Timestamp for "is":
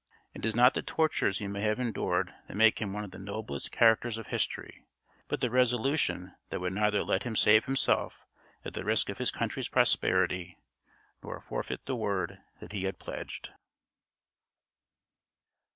0.45-0.55